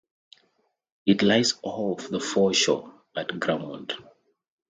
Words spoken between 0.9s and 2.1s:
It lies off